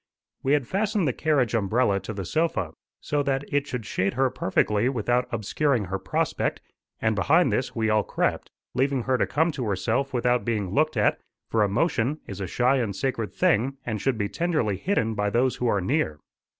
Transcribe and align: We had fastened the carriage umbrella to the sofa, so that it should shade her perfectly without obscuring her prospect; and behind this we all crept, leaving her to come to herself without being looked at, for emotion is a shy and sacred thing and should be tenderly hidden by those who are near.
We 0.41 0.53
had 0.53 0.65
fastened 0.67 1.07
the 1.07 1.13
carriage 1.13 1.53
umbrella 1.53 1.99
to 1.99 2.11
the 2.11 2.25
sofa, 2.25 2.71
so 3.01 3.21
that 3.21 3.43
it 3.53 3.67
should 3.67 3.85
shade 3.85 4.15
her 4.15 4.31
perfectly 4.31 4.89
without 4.89 5.27
obscuring 5.31 5.85
her 5.85 5.99
prospect; 5.99 6.59
and 6.99 7.15
behind 7.15 7.51
this 7.53 7.75
we 7.75 7.91
all 7.91 8.01
crept, 8.01 8.49
leaving 8.73 9.03
her 9.03 9.15
to 9.19 9.27
come 9.27 9.51
to 9.51 9.65
herself 9.65 10.11
without 10.11 10.43
being 10.43 10.71
looked 10.71 10.97
at, 10.97 11.21
for 11.51 11.61
emotion 11.63 12.19
is 12.25 12.41
a 12.41 12.47
shy 12.47 12.77
and 12.77 12.95
sacred 12.95 13.31
thing 13.31 13.77
and 13.85 14.01
should 14.01 14.17
be 14.17 14.27
tenderly 14.27 14.77
hidden 14.77 15.13
by 15.13 15.29
those 15.29 15.57
who 15.57 15.67
are 15.67 15.79
near. 15.81 16.17